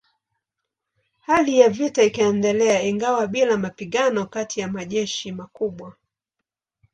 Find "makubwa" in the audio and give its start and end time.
5.31-5.95